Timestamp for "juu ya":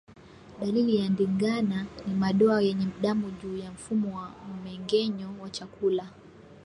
3.31-3.71